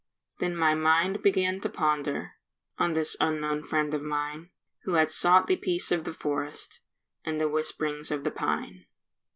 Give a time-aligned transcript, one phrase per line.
[0.39, 2.31] Then my mind began to ponder
[2.79, 4.49] On this unknown friend of mine,
[4.81, 6.79] Who had sought the peace of the forest
[7.23, 8.87] And the whisp'rings of the pine.